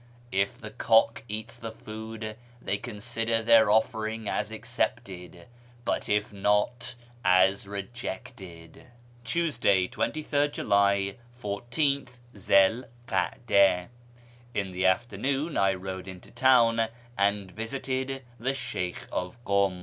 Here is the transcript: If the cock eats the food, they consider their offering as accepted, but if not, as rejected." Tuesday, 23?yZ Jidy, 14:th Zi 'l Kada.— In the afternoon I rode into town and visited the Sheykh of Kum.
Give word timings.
If 0.31 0.59
the 0.59 0.71
cock 0.71 1.23
eats 1.29 1.57
the 1.57 1.71
food, 1.71 2.35
they 2.59 2.77
consider 2.77 3.43
their 3.43 3.69
offering 3.69 4.27
as 4.27 4.49
accepted, 4.49 5.45
but 5.85 6.09
if 6.09 6.33
not, 6.33 6.95
as 7.23 7.67
rejected." 7.67 8.87
Tuesday, 9.23 9.87
23?yZ 9.87 10.53
Jidy, 10.55 11.17
14:th 11.39 12.17
Zi 12.35 12.63
'l 12.63 12.85
Kada.— 13.05 13.89
In 14.59 14.71
the 14.71 14.87
afternoon 14.87 15.55
I 15.55 15.75
rode 15.75 16.07
into 16.07 16.31
town 16.31 16.87
and 17.15 17.51
visited 17.51 18.23
the 18.39 18.55
Sheykh 18.55 19.05
of 19.11 19.37
Kum. 19.45 19.79